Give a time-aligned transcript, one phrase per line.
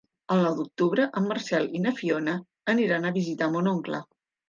[0.35, 2.37] El nou d'octubre en Marcel i na Fiona
[2.77, 4.07] aniran a visitar mon oncle.